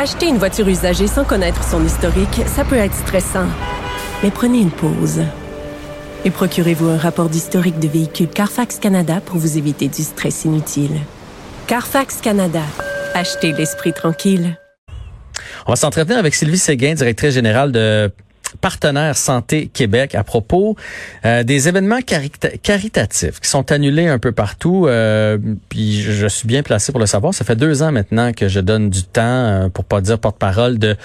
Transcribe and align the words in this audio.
Acheter 0.00 0.28
une 0.28 0.38
voiture 0.38 0.68
usagée 0.68 1.08
sans 1.08 1.24
connaître 1.24 1.64
son 1.64 1.84
historique, 1.84 2.42
ça 2.46 2.64
peut 2.64 2.76
être 2.76 2.94
stressant. 2.94 3.48
Mais 4.22 4.30
prenez 4.30 4.60
une 4.60 4.70
pause. 4.70 5.22
Et 6.24 6.30
procurez-vous 6.30 6.86
un 6.86 6.96
rapport 6.96 7.28
d'historique 7.28 7.80
de 7.80 7.88
véhicule 7.88 8.28
Carfax 8.28 8.78
Canada 8.78 9.20
pour 9.20 9.38
vous 9.38 9.58
éviter 9.58 9.88
du 9.88 10.02
stress 10.04 10.44
inutile. 10.44 11.00
Carfax 11.66 12.20
Canada. 12.20 12.62
Achetez 13.12 13.50
l'esprit 13.50 13.92
tranquille. 13.92 14.56
On 15.66 15.72
va 15.72 15.76
s'entretenir 15.76 16.18
avec 16.18 16.36
Sylvie 16.36 16.58
Séguin, 16.58 16.94
directrice 16.94 17.34
générale 17.34 17.72
de 17.72 18.12
partenaire 18.60 19.16
Santé 19.16 19.70
Québec 19.72 20.14
à 20.14 20.24
propos 20.24 20.76
euh, 21.24 21.42
des 21.42 21.68
événements 21.68 22.00
caritatifs 22.62 23.40
qui 23.40 23.48
sont 23.48 23.70
annulés 23.72 24.06
un 24.06 24.18
peu 24.18 24.32
partout. 24.32 24.86
Euh, 24.86 25.38
puis 25.68 26.00
je, 26.00 26.26
suis 26.26 26.46
bien 26.46 26.62
placé 26.62 26.92
pour 26.92 27.00
le 27.00 27.06
savoir. 27.06 27.34
Ça 27.34 27.44
fait 27.44 27.56
deux 27.56 27.82
ans 27.82 27.92
maintenant 27.92 28.32
que 28.32 28.48
je 28.48 28.60
donne 28.60 28.90
du 28.90 29.02
temps, 29.02 29.22
euh, 29.22 29.68
pour 29.68 29.84
pas 29.84 30.00
dire 30.00 30.18
porte-parole 30.18 30.78
de 30.78 30.96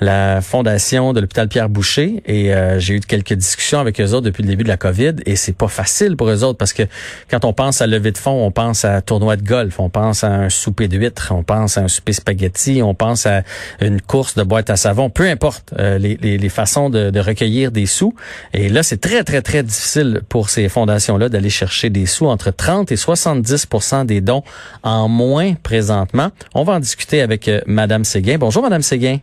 la 0.00 0.40
fondation 0.40 1.12
de 1.12 1.20
l'hôpital 1.20 1.48
Pierre 1.48 1.68
Boucher. 1.68 2.22
Et 2.26 2.54
euh, 2.54 2.78
j'ai 2.78 2.94
eu 2.94 3.00
quelques 3.00 3.34
discussions 3.34 3.80
avec 3.80 4.00
eux 4.00 4.12
autres 4.12 4.26
depuis 4.26 4.42
le 4.42 4.48
début 4.48 4.64
de 4.64 4.68
la 4.68 4.76
COVID. 4.76 5.14
Et 5.26 5.36
c'est 5.36 5.56
pas 5.56 5.68
facile 5.68 6.16
pour 6.16 6.28
eux 6.28 6.44
autres 6.44 6.58
parce 6.58 6.72
que 6.72 6.82
quand 7.30 7.44
on 7.44 7.52
pense 7.52 7.80
à 7.80 7.86
lever 7.86 8.12
de 8.12 8.18
fonds, 8.18 8.44
on 8.44 8.50
pense 8.50 8.84
à 8.84 9.00
tournoi 9.00 9.36
de 9.36 9.44
golf, 9.44 9.78
on 9.80 9.88
pense 9.88 10.24
à 10.24 10.28
un 10.28 10.48
souper 10.48 10.88
d'huîtres, 10.88 11.32
on 11.34 11.42
pense 11.42 11.78
à 11.78 11.82
un 11.82 11.88
souper 11.88 12.12
spaghetti, 12.12 12.82
on 12.82 12.94
pense 12.94 13.26
à 13.26 13.42
une 13.80 14.00
course 14.00 14.34
de 14.34 14.42
boîte 14.42 14.70
à 14.70 14.76
savon. 14.76 15.10
Peu 15.10 15.28
importe 15.28 15.72
les, 15.78 16.16
les, 16.16 16.38
les 16.38 16.48
façons 16.48 16.90
de, 16.92 17.20
recueillir 17.20 17.72
des 17.72 17.86
sous. 17.86 18.14
Et 18.52 18.68
là, 18.68 18.82
c'est 18.82 19.00
très, 19.00 19.24
très, 19.24 19.42
très 19.42 19.62
difficile 19.62 20.20
pour 20.28 20.48
ces 20.48 20.68
fondations-là 20.68 21.28
d'aller 21.28 21.50
chercher 21.50 21.90
des 21.90 22.06
sous 22.06 22.26
entre 22.26 22.50
30 22.50 22.92
et 22.92 22.96
70% 22.96 24.06
des 24.06 24.20
dons 24.20 24.42
en 24.82 25.08
moins 25.08 25.54
présentement. 25.54 26.28
On 26.54 26.64
va 26.64 26.74
en 26.74 26.80
discuter 26.80 27.20
avec 27.20 27.48
euh, 27.48 27.60
Madame 27.66 28.04
Séguin. 28.04 28.38
Bonjour, 28.38 28.62
Madame 28.62 28.82
Séguin. 28.82 29.18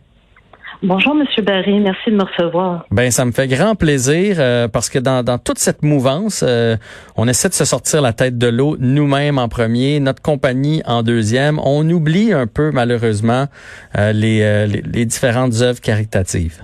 Bonjour, 0.82 1.14
Monsieur 1.14 1.42
Barry. 1.42 1.78
Merci 1.78 2.10
de 2.10 2.16
me 2.16 2.24
recevoir. 2.24 2.86
Ben, 2.90 3.10
ça 3.10 3.26
me 3.26 3.32
fait 3.32 3.46
grand 3.48 3.74
plaisir 3.74 4.36
euh, 4.38 4.66
parce 4.66 4.88
que 4.88 4.98
dans, 4.98 5.22
dans 5.22 5.36
toute 5.36 5.58
cette 5.58 5.82
mouvance, 5.82 6.42
euh, 6.46 6.76
on 7.16 7.28
essaie 7.28 7.50
de 7.50 7.54
se 7.54 7.66
sortir 7.66 8.00
la 8.00 8.14
tête 8.14 8.38
de 8.38 8.46
l'eau 8.46 8.78
nous-mêmes 8.80 9.36
en 9.36 9.48
premier, 9.48 10.00
notre 10.00 10.22
compagnie 10.22 10.82
en 10.86 11.02
deuxième. 11.02 11.58
On 11.62 11.88
oublie 11.90 12.32
un 12.32 12.46
peu 12.46 12.70
malheureusement 12.72 13.46
les, 13.94 14.12
les, 14.12 14.82
les 14.82 15.04
différentes 15.04 15.60
œuvres 15.60 15.80
caritatives. 15.80 16.62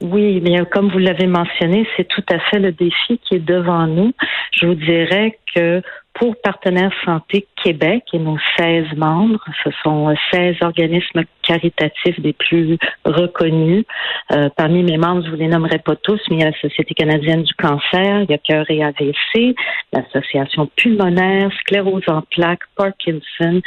Oui, 0.00 0.40
bien 0.40 0.64
comme 0.64 0.90
vous 0.90 0.98
l'avez 0.98 1.26
mentionné, 1.26 1.86
c'est 1.96 2.08
tout 2.08 2.24
à 2.30 2.38
fait 2.38 2.58
le 2.58 2.72
défi 2.72 3.18
qui 3.18 3.36
est 3.36 3.44
devant 3.44 3.86
nous. 3.86 4.12
Je 4.52 4.66
vous 4.66 4.74
dirais 4.74 5.38
que 5.54 5.82
pour 6.14 6.36
Partenaires 6.40 6.92
Santé 7.04 7.46
Québec 7.62 8.04
et 8.12 8.18
nos 8.18 8.38
16 8.56 8.96
membres, 8.96 9.44
ce 9.64 9.70
sont 9.82 10.14
16 10.32 10.56
organismes 10.62 11.24
caritatifs 11.42 12.20
des 12.20 12.32
plus 12.32 12.78
reconnus. 13.04 13.84
Euh, 14.32 14.48
parmi 14.56 14.82
mes 14.82 14.96
membres, 14.96 15.24
je 15.24 15.30
vous 15.30 15.36
les 15.36 15.48
nommerai 15.48 15.78
pas 15.78 15.96
tous, 15.96 16.20
mais 16.30 16.36
il 16.36 16.40
y 16.40 16.44
a 16.44 16.50
la 16.50 16.58
Société 16.60 16.94
canadienne 16.94 17.42
du 17.42 17.54
cancer, 17.54 18.22
il 18.22 18.30
y 18.30 18.34
a 18.34 18.38
Cœur 18.38 18.64
et 18.70 18.82
AVC, 18.82 19.56
l'Association 19.92 20.70
pulmonaire, 20.76 21.50
sclérose 21.60 22.08
en 22.08 22.22
plaques, 22.22 22.62
Parkinson, 22.76 23.60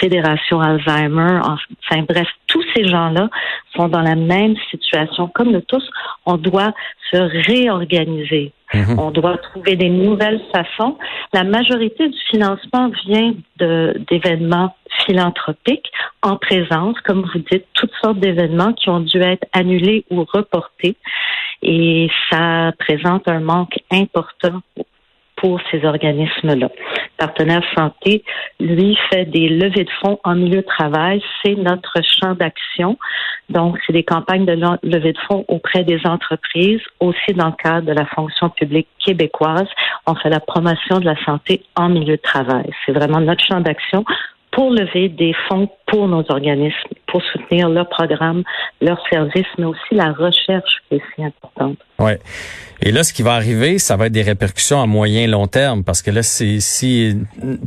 Fédération 0.00 0.60
Alzheimer. 0.60 1.40
Enfin 1.44 2.02
bref, 2.08 2.28
tous 2.46 2.64
ces 2.74 2.86
gens-là 2.86 3.28
sont 3.76 3.88
dans 3.88 4.02
la 4.02 4.16
même 4.16 4.56
situation. 4.70 5.28
Comme 5.28 5.52
nous 5.52 5.60
tous, 5.60 5.88
on 6.26 6.36
doit 6.36 6.72
se 7.10 7.16
réorganiser. 7.46 8.52
Mhm. 8.72 8.98
On 8.98 9.10
doit 9.10 9.38
trouver 9.38 9.76
des 9.76 9.88
nouvelles 9.88 10.40
façons. 10.54 10.96
La 11.32 11.44
majorité 11.44 12.08
du 12.08 12.18
financement 12.30 12.90
vient 13.06 13.34
d'événements 13.58 14.74
philanthropiques 15.06 15.90
en 16.22 16.36
présence, 16.36 16.98
comme 17.00 17.22
vous 17.32 17.40
dites, 17.50 17.66
toutes 17.74 17.92
sortes 18.02 18.18
d'événements 18.18 18.72
qui 18.72 18.88
ont 18.90 19.00
dû 19.00 19.20
être 19.20 19.46
annulés 19.52 20.04
ou 20.10 20.24
reportés. 20.24 20.96
Et 21.62 22.08
ça 22.30 22.72
présente 22.78 23.28
un 23.28 23.40
manque 23.40 23.78
important 23.90 24.60
pour 25.40 25.60
ces 25.70 25.84
organismes-là. 25.84 26.68
Partenaire 27.16 27.62
Santé, 27.76 28.22
lui, 28.58 28.96
fait 29.10 29.24
des 29.24 29.48
levées 29.48 29.84
de 29.84 29.90
fonds 30.02 30.18
en 30.24 30.34
milieu 30.34 30.62
de 30.62 30.66
travail. 30.66 31.22
C'est 31.42 31.54
notre 31.54 32.00
champ 32.02 32.34
d'action. 32.34 32.98
Donc, 33.48 33.78
c'est 33.86 33.92
des 33.92 34.04
campagnes 34.04 34.46
de 34.46 34.52
levée 34.82 35.12
de 35.12 35.18
fonds 35.28 35.44
auprès 35.48 35.82
des 35.84 36.00
entreprises, 36.04 36.80
aussi 37.00 37.32
dans 37.34 37.48
le 37.48 37.62
cadre 37.62 37.86
de 37.86 37.92
la 37.92 38.06
fonction 38.06 38.50
publique 38.50 38.88
québécoise. 39.04 39.68
On 40.06 40.14
fait 40.14 40.30
la 40.30 40.40
promotion 40.40 40.98
de 40.98 41.04
la 41.04 41.16
santé 41.24 41.62
en 41.76 41.88
milieu 41.88 42.16
de 42.16 42.22
travail. 42.22 42.70
C'est 42.84 42.92
vraiment 42.92 43.20
notre 43.20 43.44
champ 43.44 43.60
d'action 43.60 44.04
pour 44.52 44.70
lever 44.70 45.08
des 45.08 45.34
fonds 45.48 45.68
pour 45.86 46.08
nos 46.08 46.24
organismes, 46.28 46.76
pour 47.06 47.22
soutenir 47.32 47.68
leurs 47.68 47.88
programmes, 47.88 48.42
leurs 48.80 49.02
services, 49.10 49.46
mais 49.58 49.64
aussi 49.64 49.92
la 49.92 50.12
recherche 50.12 50.70
qui 50.88 50.96
est 50.96 51.02
si 51.14 51.24
importante. 51.24 51.78
Ouais. 51.98 52.18
Et 52.82 52.92
là, 52.92 53.02
ce 53.02 53.12
qui 53.12 53.22
va 53.22 53.34
arriver, 53.34 53.78
ça 53.78 53.96
va 53.96 54.06
être 54.06 54.12
des 54.12 54.22
répercussions 54.22 54.80
à 54.80 54.86
moyen 54.86 55.26
long 55.26 55.46
terme, 55.46 55.84
parce 55.84 56.00
que 56.00 56.10
là, 56.10 56.22
c'est 56.22 56.60
si 56.60 57.14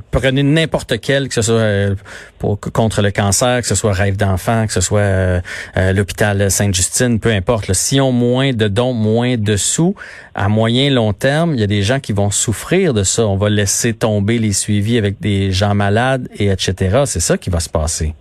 prenez 0.10 0.42
n'importe 0.42 1.00
quel, 1.00 1.28
que 1.28 1.36
ce 1.36 1.44
soit 1.44 1.56
euh, 1.56 1.96
contre 2.40 3.04
le 3.04 3.12
cancer, 3.12 3.62
que 3.62 3.68
ce 3.68 3.76
soit 3.76 3.94
rêve 3.94 4.18
d'enfant, 4.18 4.66
que 4.66 4.74
ce 4.74 4.82
soit 4.82 5.02
euh, 5.02 5.42
euh, 5.78 5.94
l'hôpital 5.94 6.50
Sainte-Justine, 6.50 7.20
peu 7.20 7.32
importe. 7.32 7.72
Si 7.74 8.02
on 8.02 8.12
moins 8.12 8.54
de 8.54 8.68
dons, 8.68 8.94
moins 8.94 9.38
de 9.38 9.56
sous, 9.56 9.96
à 10.36 10.50
moyen 10.50 10.90
long 10.90 11.14
terme, 11.14 11.54
il 11.54 11.60
y 11.60 11.64
a 11.64 11.68
des 11.68 11.84
gens 11.84 12.00
qui 12.00 12.14
vont 12.14 12.32
souffrir 12.32 12.94
de 12.94 13.04
ça. 13.04 13.28
On 13.28 13.38
va 13.38 13.50
laisser 13.50 13.94
tomber 13.94 14.40
les 14.40 14.54
suivis 14.54 14.98
avec 14.98 15.20
des 15.20 15.52
gens 15.52 15.76
malades 15.76 16.28
et 16.38 16.48
etc. 16.48 17.04
C'est 17.06 17.20
ça 17.20 17.38
qui 17.38 17.50
va 17.50 17.60
se 17.60 17.70
passer. 17.70 18.14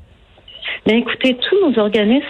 Mais 0.87 0.99
écoutez, 0.99 1.37
tous 1.37 1.71
nos 1.71 1.79
organismes 1.79 2.27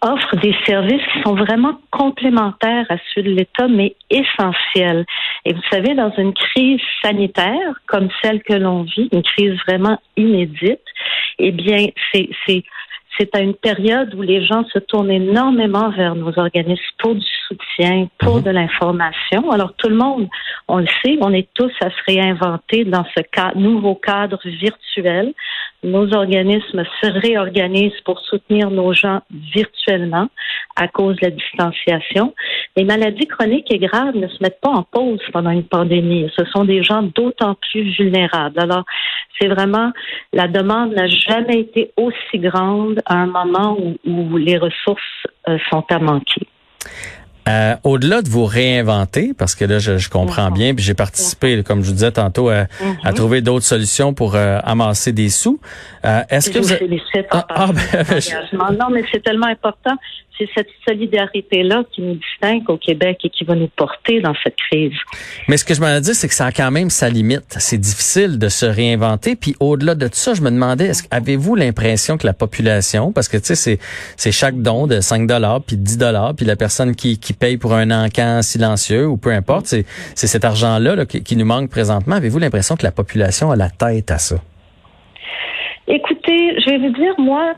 offre 0.00 0.36
des 0.36 0.54
services 0.64 1.02
qui 1.12 1.22
sont 1.24 1.34
vraiment 1.34 1.80
complémentaires 1.90 2.86
à 2.88 2.96
ceux 3.12 3.22
de 3.22 3.30
l'État, 3.30 3.66
mais 3.66 3.96
essentiels. 4.10 5.04
Et 5.44 5.52
vous 5.52 5.62
savez, 5.70 5.94
dans 5.94 6.12
une 6.16 6.34
crise 6.34 6.80
sanitaire 7.02 7.80
comme 7.86 8.08
celle 8.22 8.42
que 8.42 8.54
l'on 8.54 8.84
vit, 8.84 9.08
une 9.12 9.22
crise 9.22 9.58
vraiment 9.66 9.98
inédite, 10.16 10.80
eh 11.38 11.50
bien, 11.50 11.88
c'est 12.12 13.34
à 13.34 13.40
une 13.40 13.54
période 13.54 14.14
où 14.14 14.22
les 14.22 14.46
gens 14.46 14.64
se 14.72 14.78
tournent 14.78 15.10
énormément 15.10 15.90
vers 15.90 16.14
nos 16.14 16.38
organismes 16.38 16.82
pour 16.98 17.16
du 17.16 17.26
soutien, 17.48 18.08
pour 18.18 18.36
mhm. 18.36 18.42
de 18.42 18.50
l'information. 18.50 19.50
Alors 19.50 19.72
tout 19.78 19.88
le 19.88 19.96
monde, 19.96 20.28
on 20.68 20.78
le 20.78 20.86
sait, 21.02 21.16
on 21.20 21.32
est 21.32 21.48
tous 21.54 21.72
à 21.80 21.90
se 21.90 22.02
réinventer 22.06 22.84
dans 22.84 23.04
ce 23.16 23.58
nouveau 23.58 23.94
cadre 23.94 24.38
virtuel 24.44 25.32
nos 25.82 26.12
organismes 26.12 26.84
se 27.00 27.06
réorganisent 27.08 28.00
pour 28.04 28.18
soutenir 28.20 28.70
nos 28.70 28.92
gens 28.92 29.20
virtuellement 29.30 30.28
à 30.74 30.88
cause 30.88 31.16
de 31.16 31.26
la 31.26 31.30
distanciation. 31.30 32.34
Les 32.76 32.84
maladies 32.84 33.26
chroniques 33.26 33.72
et 33.72 33.78
graves 33.78 34.16
ne 34.16 34.26
se 34.28 34.42
mettent 34.42 34.60
pas 34.60 34.70
en 34.70 34.82
pause 34.82 35.20
pendant 35.32 35.50
une 35.50 35.64
pandémie. 35.64 36.30
Ce 36.36 36.44
sont 36.46 36.64
des 36.64 36.82
gens 36.82 37.02
d'autant 37.02 37.56
plus 37.70 37.82
vulnérables. 37.96 38.58
Alors, 38.58 38.84
c'est 39.40 39.48
vraiment, 39.48 39.92
la 40.32 40.48
demande 40.48 40.94
n'a 40.94 41.06
jamais 41.06 41.60
été 41.60 41.92
aussi 41.96 42.38
grande 42.38 43.00
à 43.06 43.14
un 43.14 43.26
moment 43.26 43.78
où, 44.04 44.36
les 44.36 44.58
ressources 44.58 45.02
euh, 45.48 45.58
sont 45.70 45.84
à 45.90 45.98
manquer. 45.98 46.46
Euh, 47.48 47.76
au-delà 47.84 48.22
de 48.22 48.28
vous 48.28 48.44
réinventer, 48.44 49.32
parce 49.36 49.54
que 49.54 49.64
là, 49.64 49.78
je, 49.78 50.08
comprends 50.08 50.50
bien, 50.50 50.74
puis 50.74 50.84
j'ai 50.84 50.94
participé, 50.94 51.62
comme 51.62 51.82
je 51.82 51.88
vous 51.88 51.94
disais 51.94 52.12
tantôt, 52.12 52.50
à, 52.50 52.66
mhm. 52.82 53.14
trouver 53.14 53.40
d'autres 53.40 53.64
solutions 53.64 54.12
pour 54.12 54.34
euh, 54.34 54.58
amasser 54.64 55.12
des 55.12 55.30
sous. 55.30 55.58
Euh, 56.04 56.22
est-ce 56.28 56.50
que 56.50 56.58
vous... 56.58 56.74
Ah, 57.30 57.46
ah, 57.48 57.66
ben, 57.72 58.20
Non, 58.78 58.90
mais 58.92 59.02
c'est 59.10 59.22
tellement 59.22 59.46
important 59.46 59.96
c'est 60.38 60.48
cette 60.54 60.68
solidarité-là 60.86 61.84
qui 61.92 62.02
nous 62.02 62.14
distingue 62.14 62.68
au 62.70 62.76
Québec 62.76 63.18
et 63.24 63.30
qui 63.30 63.44
va 63.44 63.54
nous 63.54 63.68
porter 63.68 64.20
dans 64.20 64.34
cette 64.42 64.56
crise. 64.56 64.96
Mais 65.48 65.56
ce 65.56 65.64
que 65.64 65.74
je 65.74 65.80
me 65.80 66.00
dis, 66.00 66.14
c'est 66.14 66.28
que 66.28 66.34
ça 66.34 66.46
a 66.46 66.52
quand 66.52 66.70
même 66.70 66.90
sa 66.90 67.08
limite. 67.08 67.56
C'est 67.58 67.78
difficile 67.78 68.38
de 68.38 68.48
se 68.48 68.66
réinventer. 68.66 69.36
Puis 69.36 69.54
au-delà 69.60 69.94
de 69.94 70.06
tout 70.06 70.14
ça, 70.14 70.34
je 70.34 70.42
me 70.42 70.50
demandais, 70.50 70.86
est-ce 70.86 71.02
avez-vous 71.10 71.54
l'impression 71.54 72.16
que 72.16 72.26
la 72.26 72.32
population, 72.32 73.12
parce 73.12 73.28
que 73.28 73.36
tu 73.36 73.46
sais, 73.46 73.54
c'est, 73.54 73.78
c'est 74.16 74.32
chaque 74.32 74.60
don 74.60 74.86
de 74.86 75.00
5 75.00 75.26
dollars 75.26 75.62
puis 75.62 75.76
10 75.76 75.98
dollars, 75.98 76.34
puis 76.34 76.46
la 76.46 76.56
personne 76.56 76.94
qui, 76.94 77.18
qui 77.18 77.32
paye 77.32 77.56
pour 77.56 77.74
un 77.74 77.90
encan 77.90 78.42
silencieux 78.42 79.06
ou 79.06 79.16
peu 79.16 79.30
importe, 79.30 79.66
c'est, 79.66 79.84
c'est 80.14 80.26
cet 80.26 80.44
argent-là 80.44 81.04
qui, 81.06 81.22
qui 81.22 81.36
nous 81.36 81.46
manque 81.46 81.70
présentement. 81.70 82.16
Avez-vous 82.16 82.38
l'impression 82.38 82.76
que 82.76 82.84
la 82.84 82.92
population 82.92 83.50
a 83.50 83.56
la 83.56 83.70
tête 83.70 84.10
à 84.10 84.18
ça? 84.18 84.36
Écoutez, 85.86 86.60
je 86.60 86.70
vais 86.70 86.78
vous 86.78 86.94
dire, 86.94 87.14
moi, 87.18 87.54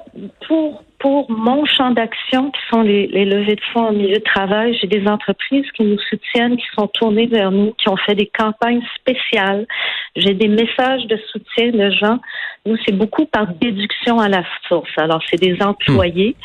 pour 0.47 0.85
pour 1.01 1.31
mon 1.31 1.65
champ 1.65 1.91
d'action, 1.91 2.51
qui 2.51 2.61
sont 2.71 2.83
les, 2.83 3.07
les, 3.07 3.25
levées 3.25 3.57
de 3.57 3.61
fonds 3.73 3.87
en 3.87 3.93
milieu 3.93 4.19
de 4.19 4.23
travail, 4.23 4.79
j'ai 4.81 4.87
des 4.87 5.07
entreprises 5.09 5.65
qui 5.75 5.83
nous 5.83 5.99
soutiennent, 5.99 6.59
qui 6.59 6.67
sont 6.79 6.87
tournées 6.89 7.27
vers 7.27 7.51
nous, 7.51 7.73
qui 7.73 7.89
ont 7.89 7.97
fait 7.97 8.15
des 8.15 8.27
campagnes 8.27 8.83
spéciales. 8.97 9.67
J'ai 10.15 10.35
des 10.35 10.49
messages 10.49 11.07
de 11.07 11.19
soutien 11.33 11.71
de 11.71 11.91
gens. 11.91 12.19
Nous, 12.67 12.77
c'est 12.85 12.95
beaucoup 12.95 13.25
par 13.25 13.47
déduction 13.55 14.19
à 14.19 14.29
la 14.29 14.45
source. 14.69 14.91
Alors, 14.99 15.23
c'est 15.31 15.41
des 15.41 15.57
employés 15.63 16.37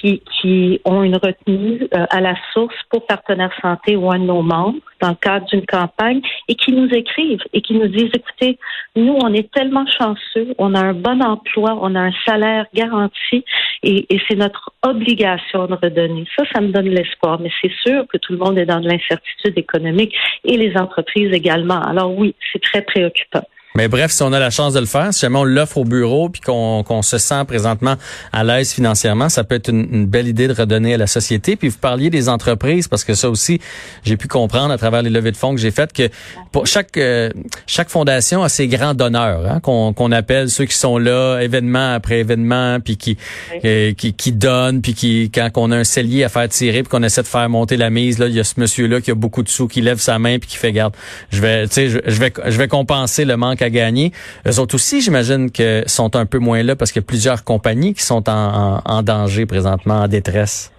qui, 0.00 0.22
qui 0.40 0.80
ont 0.84 1.02
une 1.02 1.16
retenue 1.16 1.88
euh, 1.94 2.06
à 2.10 2.20
la 2.20 2.34
source 2.52 2.74
pour 2.90 3.06
Partenaires 3.06 3.52
Santé 3.60 3.96
ou 3.96 4.10
un 4.10 4.18
de 4.18 4.24
nos 4.24 4.42
membres 4.42 4.78
dans 5.00 5.10
le 5.10 5.14
cadre 5.14 5.46
d'une 5.46 5.64
campagne 5.66 6.20
et 6.48 6.54
qui 6.54 6.72
nous 6.72 6.88
écrivent 6.88 7.42
et 7.52 7.60
qui 7.60 7.74
nous 7.74 7.88
disent, 7.88 8.10
écoutez, 8.14 8.58
nous, 8.94 9.16
on 9.22 9.32
est 9.32 9.50
tellement 9.52 9.86
chanceux, 9.86 10.54
on 10.58 10.74
a 10.74 10.80
un 10.80 10.94
bon 10.94 11.22
emploi, 11.22 11.78
on 11.80 11.94
a 11.94 12.00
un 12.00 12.12
salaire 12.26 12.66
garanti 12.74 13.44
et, 13.82 14.06
c'est 14.28 14.36
notre 14.36 14.72
obligation 14.82 15.66
de 15.66 15.74
redonner. 15.74 16.24
Ça, 16.36 16.44
ça 16.52 16.60
me 16.60 16.68
donne 16.68 16.88
l'espoir, 16.88 17.40
mais 17.40 17.50
c'est 17.60 17.72
sûr 17.86 18.06
que 18.08 18.18
tout 18.18 18.32
le 18.32 18.38
monde 18.38 18.58
est 18.58 18.66
dans 18.66 18.80
de 18.80 18.88
l'incertitude 18.88 19.56
économique 19.56 20.14
et 20.44 20.56
les 20.56 20.76
entreprises 20.76 21.32
également. 21.32 21.80
Alors 21.82 22.16
oui, 22.16 22.34
c'est 22.52 22.62
très 22.62 22.82
préoccupant. 22.82 23.44
Mais 23.76 23.88
bref, 23.88 24.10
si 24.10 24.22
on 24.22 24.32
a 24.32 24.40
la 24.40 24.48
chance 24.48 24.72
de 24.72 24.80
le 24.80 24.86
faire, 24.86 25.12
si 25.12 25.20
jamais 25.20 25.38
on 25.38 25.44
l'offre 25.44 25.76
au 25.76 25.84
bureau 25.84 26.30
puis 26.30 26.40
qu'on 26.40 27.02
se 27.02 27.18
sent 27.18 27.44
présentement 27.46 27.96
à 28.32 28.42
l'aise 28.42 28.72
financièrement, 28.72 29.28
ça 29.28 29.44
peut 29.44 29.56
être 29.56 29.68
une, 29.68 30.06
belle 30.06 30.28
idée 30.28 30.48
de 30.48 30.54
redonner 30.54 30.94
à 30.94 30.96
la 30.96 31.06
société. 31.06 31.56
Puis 31.56 31.68
vous 31.68 31.76
parliez 31.76 32.08
des 32.08 32.30
entreprises 32.30 32.88
parce 32.88 33.04
que 33.04 33.12
ça 33.12 33.28
aussi, 33.28 33.60
j'ai 34.02 34.16
pu 34.16 34.28
comprendre 34.28 34.72
à 34.72 34.78
travers 34.78 35.02
les 35.02 35.10
levées 35.10 35.30
de 35.30 35.36
fonds 35.36 35.54
que 35.54 35.60
j'ai 35.60 35.70
faites 35.70 35.92
que 35.92 36.08
pour 36.52 36.66
chaque 36.66 36.96
euh, 36.96 37.28
chaque 37.66 37.90
fondation 37.90 38.42
a 38.42 38.48
ses 38.48 38.66
grands 38.66 38.94
donneurs 38.94 39.44
hein, 39.46 39.60
qu'on 39.60 40.12
appelle 40.12 40.48
ceux 40.48 40.64
qui 40.64 40.76
sont 40.76 40.96
là 40.96 41.40
événement 41.40 41.92
après 41.92 42.20
événement 42.20 42.80
puis 42.80 42.96
qui, 42.96 43.18
euh, 43.62 43.92
qui 43.92 44.14
qui 44.14 44.32
donnent 44.32 44.80
puis 44.80 44.94
qui 44.94 45.30
quand 45.30 45.50
on 45.56 45.70
a 45.70 45.76
un 45.76 45.84
cellier 45.84 46.24
à 46.24 46.30
faire 46.30 46.48
tirer 46.48 46.82
puis 46.82 46.88
qu'on 46.88 47.02
essaie 47.02 47.22
de 47.22 47.26
faire 47.26 47.48
monter 47.50 47.76
la 47.76 47.90
mise 47.90 48.18
là, 48.18 48.26
il 48.26 48.34
y 48.34 48.40
a 48.40 48.44
ce 48.44 48.58
monsieur 48.58 48.86
là 48.86 49.02
qui 49.02 49.10
a 49.10 49.14
beaucoup 49.14 49.42
de 49.42 49.50
sous 49.50 49.68
qui 49.68 49.82
lève 49.82 49.98
sa 49.98 50.18
main 50.18 50.38
puis 50.38 50.48
qui 50.48 50.56
fait 50.56 50.72
garde, 50.72 50.94
je 51.30 51.42
vais 51.42 51.66
tu 51.66 51.74
sais 51.74 51.88
je, 51.90 51.98
je 52.06 52.18
vais 52.18 52.32
je 52.46 52.56
vais 52.56 52.68
compenser 52.68 53.26
le 53.26 53.36
manque 53.36 53.60
à 53.60 53.65
gagner. 53.70 54.12
Eux 54.46 54.58
autres 54.58 54.74
aussi, 54.74 55.00
j'imagine 55.00 55.50
que 55.50 55.84
sont 55.86 56.16
un 56.16 56.26
peu 56.26 56.38
moins 56.38 56.62
là 56.62 56.76
parce 56.76 56.92
qu'il 56.92 57.00
y 57.00 57.04
a 57.04 57.06
plusieurs 57.06 57.44
compagnies 57.44 57.94
qui 57.94 58.02
sont 58.02 58.28
en, 58.28 59.02
danger 59.02 59.46
présentement, 59.46 60.02
en 60.02 60.08
détresse. 60.08 60.70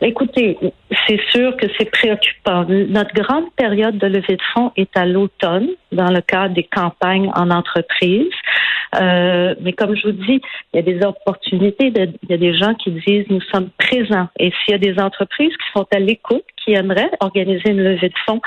Écoutez, 0.00 0.58
c'est 1.06 1.20
sûr 1.30 1.56
que 1.56 1.66
c'est 1.78 1.90
préoccupant. 1.90 2.64
Notre 2.68 3.14
grande 3.14 3.50
période 3.56 3.98
de 3.98 4.06
levée 4.06 4.36
de 4.36 4.42
fonds 4.54 4.72
est 4.76 4.96
à 4.96 5.06
l'automne, 5.06 5.68
dans 5.92 6.10
le 6.10 6.20
cadre 6.20 6.54
des 6.54 6.64
campagnes 6.64 7.30
en 7.34 7.50
entreprise. 7.50 8.30
Euh, 8.94 9.54
mais 9.60 9.72
comme 9.72 9.94
je 9.96 10.08
vous 10.08 10.12
dis, 10.12 10.40
il 10.72 10.76
y 10.76 10.78
a 10.78 10.82
des 10.82 11.04
opportunités. 11.04 11.92
il 11.94 12.30
y 12.30 12.34
a 12.34 12.38
des 12.38 12.56
gens 12.56 12.74
qui 12.74 12.90
disent 12.90 13.26
nous 13.28 13.40
sommes 13.52 13.70
présents. 13.78 14.28
Et 14.38 14.50
s'il 14.50 14.72
y 14.72 14.74
a 14.74 14.78
des 14.78 14.98
entreprises 15.00 15.52
qui 15.52 15.66
sont 15.74 15.86
à 15.92 15.98
l'écoute, 15.98 16.44
qui 16.64 16.72
aimeraient 16.72 17.10
organiser 17.20 17.70
une 17.70 17.82
levée 17.82 18.08
de 18.08 18.18
fonds 18.26 18.40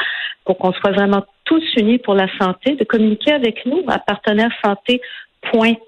pour 0.46 0.58
qu'on 0.58 0.74
soit 0.74 0.92
vraiment 0.92 1.24
tous 1.46 1.64
unis 1.78 2.00
pour 2.00 2.16
la 2.16 2.28
santé, 2.40 2.76
de 2.76 2.84
communiquer 2.84 3.34
avec 3.34 3.66
nous 3.66 3.84
à 3.88 4.00
partenaire 4.00 4.52
santé 4.64 5.02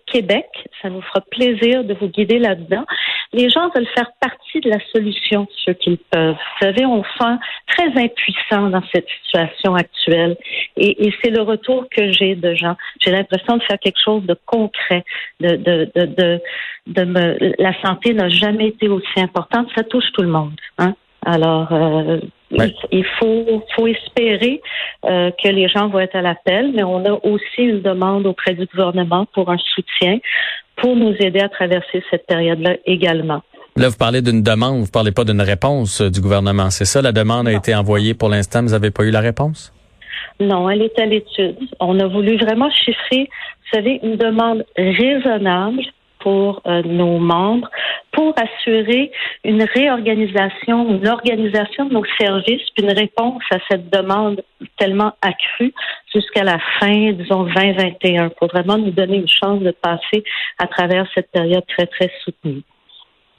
Québec. 0.07 0.45
Ça 0.81 0.89
nous 0.89 1.01
fera 1.01 1.21
plaisir 1.21 1.83
de 1.83 1.94
vous 1.94 2.07
guider 2.07 2.39
là-dedans. 2.39 2.85
Les 3.31 3.50
gens 3.50 3.69
veulent 3.73 3.88
faire 3.95 4.11
partie 4.19 4.59
de 4.59 4.69
la 4.69 4.79
solution, 4.94 5.47
ceux 5.65 5.73
qu'ils 5.73 5.97
peuvent. 5.97 6.35
Vous 6.35 6.65
savez, 6.65 6.85
on 6.85 7.03
sent 7.03 7.35
très 7.67 7.88
impuissant 7.88 8.69
dans 8.69 8.83
cette 8.94 9.07
situation 9.23 9.75
actuelle. 9.75 10.38
Et, 10.77 11.07
et 11.07 11.13
c'est 11.21 11.31
le 11.31 11.41
retour 11.41 11.88
que 11.89 12.11
j'ai 12.11 12.35
de 12.35 12.53
gens. 12.53 12.75
J'ai 13.01 13.11
l'impression 13.11 13.57
de 13.57 13.63
faire 13.63 13.79
quelque 13.79 14.01
chose 14.03 14.23
de 14.23 14.38
concret. 14.45 15.03
De, 15.39 15.55
de, 15.55 15.91
de, 15.95 16.05
de, 16.05 16.41
de 16.88 17.03
me, 17.05 17.61
la 17.61 17.73
santé 17.81 18.13
n'a 18.13 18.29
jamais 18.29 18.67
été 18.67 18.88
aussi 18.89 19.19
importante. 19.19 19.67
Ça 19.75 19.83
touche 19.83 20.11
tout 20.13 20.21
le 20.21 20.29
monde. 20.29 20.53
Hein? 20.77 20.94
Alors, 21.25 21.71
euh, 21.71 22.19
il 22.91 23.05
faut, 23.19 23.63
faut 23.75 23.88
espérer 23.88 24.61
euh, 25.05 25.31
que 25.44 25.50
les 25.50 25.67
gens 25.67 25.88
vont 25.89 26.00
être 26.00 26.15
à 26.15 26.21
l'appel, 26.21 26.71
mais 26.73 26.83
on 26.83 27.03
a 27.05 27.13
aussi 27.23 27.61
une 27.61 27.81
demande 27.81 28.25
auprès 28.25 28.53
du 28.53 28.65
gouvernement 28.65 29.25
pour 29.33 29.50
un 29.50 29.57
soutien 29.57 30.19
pour 30.75 30.95
nous 30.95 31.15
aider 31.19 31.39
à 31.39 31.50
traverser 31.50 32.03
cette 32.09 32.25
période-là 32.27 32.75
également. 32.85 33.41
Là, 33.75 33.89
vous 33.89 33.97
parlez 33.97 34.21
d'une 34.21 34.44
demande, 34.44 34.81
vous 34.81 34.91
parlez 34.91 35.11
pas 35.11 35.23
d'une 35.23 35.41
réponse 35.41 36.01
euh, 36.01 36.09
du 36.09 36.21
gouvernement. 36.21 36.69
C'est 36.69 36.85
ça, 36.85 37.01
la 37.01 37.11
demande 37.11 37.47
a 37.47 37.53
été 37.53 37.73
envoyée 37.73 38.13
pour 38.13 38.29
l'instant, 38.29 38.61
vous 38.61 38.71
n'avez 38.71 38.91
pas 38.91 39.03
eu 39.03 39.11
la 39.11 39.21
réponse? 39.21 39.73
Non, 40.39 40.69
elle 40.69 40.81
est 40.81 41.00
à 41.00 41.05
l'étude. 41.05 41.57
On 41.79 42.00
a 42.00 42.07
voulu 42.07 42.38
vraiment 42.38 42.69
chiffrer, 42.71 43.29
vous 43.29 43.77
savez, 43.77 44.00
une 44.03 44.17
demande 44.17 44.63
raisonnable 44.77 45.81
pour 46.23 46.61
euh, 46.65 46.81
nos 46.83 47.19
membres 47.19 47.69
pour 48.13 48.33
assurer 48.37 49.11
une 49.43 49.63
réorganisation, 49.63 50.95
une 50.95 51.07
organisation 51.07 51.85
de 51.85 51.93
nos 51.93 52.05
services, 52.19 52.61
puis 52.75 52.85
une 52.85 52.93
réponse 52.93 53.43
à 53.51 53.57
cette 53.69 53.89
demande 53.89 54.41
tellement 54.77 55.13
accrue 55.21 55.73
jusqu'à 56.13 56.43
la 56.43 56.59
fin, 56.79 57.11
disons, 57.11 57.43
2021, 57.43 58.29
pour 58.29 58.47
vraiment 58.49 58.77
nous 58.77 58.91
donner 58.91 59.17
une 59.17 59.27
chance 59.27 59.61
de 59.61 59.71
passer 59.71 60.23
à 60.59 60.67
travers 60.67 61.07
cette 61.15 61.31
période 61.31 61.63
très, 61.67 61.87
très 61.87 62.11
soutenue. 62.23 62.61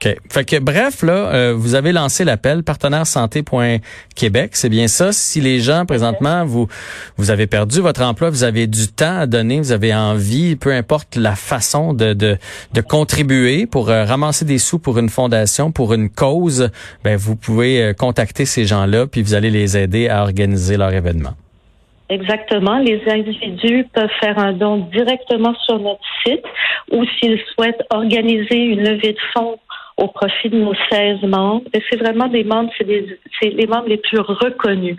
OK. 0.05 0.17
Fait 0.31 0.45
que 0.45 0.59
bref, 0.59 1.03
là, 1.03 1.13
euh, 1.13 1.55
vous 1.57 1.75
avez 1.75 1.93
lancé 1.93 2.25
l'appel 2.25 2.63
partenaire 2.63 3.07
santé.québec, 3.07 4.51
c'est 4.55 4.69
bien 4.69 4.89
ça. 4.89 5.13
Si 5.13 5.41
les 5.41 5.61
gens 5.61 5.87
présentement 5.87 6.45
vous 6.45 6.69
vous 7.17 7.31
avez 7.31 7.47
perdu 7.47 7.81
votre 7.81 8.03
emploi, 8.03 8.31
vous 8.31 8.45
avez 8.45 8.67
du 8.67 8.89
temps 8.89 9.19
à 9.21 9.27
donner, 9.27 9.59
vous 9.59 9.73
avez 9.73 9.95
envie, 9.95 10.57
peu 10.57 10.73
importe 10.73 11.17
la 11.17 11.35
façon 11.35 11.93
de 11.93 12.13
de, 12.13 12.37
de 12.73 12.81
contribuer 12.81 13.67
pour 13.67 13.89
euh, 13.89 14.05
ramasser 14.05 14.45
des 14.45 14.59
sous 14.59 14.79
pour 14.79 14.99
une 14.99 15.09
fondation, 15.09 15.73
pour 15.73 15.95
une 15.95 16.11
cause, 16.11 16.71
ben 17.03 17.17
vous 17.17 17.37
pouvez 17.37 17.83
euh, 17.83 17.93
contacter 17.93 18.45
ces 18.45 18.65
gens-là 18.65 19.07
puis 19.07 19.23
vous 19.23 19.35
allez 19.35 19.51
les 19.51 19.77
aider 19.77 20.09
à 20.09 20.23
organiser 20.23 20.77
leur 20.77 20.93
événement. 20.93 21.33
Exactement. 22.11 22.79
Les 22.79 23.01
individus 23.09 23.87
peuvent 23.95 24.11
faire 24.21 24.39
un 24.39 24.53
don 24.53 24.87
directement 24.93 25.55
sur 25.65 25.79
notre 25.79 26.05
site 26.25 26.45
ou 26.93 27.03
s'ils 27.19 27.41
souhaitent 27.55 27.83
organiser 27.91 28.59
une 28.59 28.83
levée 28.83 29.13
de 29.13 29.19
fonds 29.33 29.57
au 29.97 30.09
profit 30.09 30.49
de 30.51 30.59
nos 30.59 30.75
16 30.91 31.23
membres. 31.23 31.65
Et 31.73 31.83
c'est 31.89 31.97
vraiment 31.97 32.29
des 32.29 32.45
membres, 32.45 32.71
c'est 32.79 32.85
les 33.51 33.67
membres 33.67 33.89
les 33.89 33.99
plus 33.99 34.19
reconnus. 34.19 34.97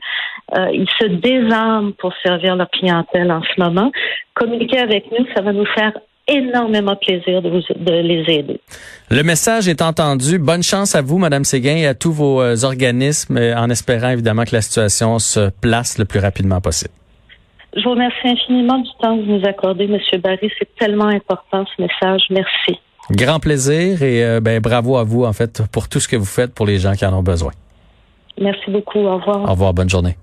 Euh, 0.55 0.67
ils 0.73 0.89
se 0.99 1.07
désarment 1.07 1.93
pour 1.93 2.13
servir 2.23 2.55
leur 2.55 2.69
clientèle 2.69 3.31
en 3.31 3.41
ce 3.41 3.61
moment. 3.61 3.91
Communiquer 4.33 4.79
avec 4.79 5.11
nous, 5.11 5.25
ça 5.35 5.41
va 5.41 5.51
nous 5.53 5.65
faire 5.65 5.93
énormément 6.27 6.95
plaisir 6.95 7.41
de, 7.41 7.49
vous, 7.49 7.61
de 7.75 7.93
les 7.93 8.23
aider. 8.33 8.59
Le 9.11 9.21
message 9.23 9.67
est 9.67 9.81
entendu. 9.81 10.39
Bonne 10.39 10.63
chance 10.63 10.95
à 10.95 11.01
vous, 11.01 11.17
Madame 11.17 11.43
Séguin, 11.43 11.75
et 11.75 11.87
à 11.87 11.93
tous 11.93 12.11
vos 12.11 12.41
euh, 12.41 12.55
organismes, 12.63 13.37
euh, 13.37 13.55
en 13.55 13.69
espérant 13.69 14.09
évidemment 14.09 14.43
que 14.43 14.55
la 14.55 14.61
situation 14.61 15.19
se 15.19 15.51
place 15.61 15.97
le 15.99 16.05
plus 16.05 16.19
rapidement 16.19 16.61
possible. 16.61 16.93
Je 17.75 17.83
vous 17.83 17.91
remercie 17.91 18.27
infiniment 18.27 18.79
du 18.79 18.89
temps 19.01 19.17
que 19.17 19.23
vous 19.23 19.37
nous 19.37 19.45
accordez, 19.45 19.87
Monsieur 19.87 20.17
Barry. 20.17 20.49
C'est 20.57 20.73
tellement 20.75 21.07
important 21.07 21.65
ce 21.75 21.81
message. 21.81 22.23
Merci. 22.29 22.79
Grand 23.11 23.39
plaisir 23.39 24.01
et 24.01 24.23
euh, 24.23 24.39
ben, 24.39 24.59
bravo 24.59 24.97
à 24.97 25.03
vous, 25.03 25.25
en 25.25 25.33
fait, 25.33 25.61
pour 25.71 25.87
tout 25.87 25.99
ce 25.99 26.07
que 26.07 26.15
vous 26.15 26.25
faites 26.25 26.53
pour 26.53 26.65
les 26.65 26.79
gens 26.79 26.93
qui 26.93 27.05
en 27.05 27.13
ont 27.13 27.23
besoin. 27.23 27.51
Merci 28.41 28.71
beaucoup. 28.71 28.99
Au 28.99 29.17
revoir. 29.17 29.43
Au 29.43 29.51
revoir. 29.51 29.73
Bonne 29.73 29.89
journée. 29.89 30.17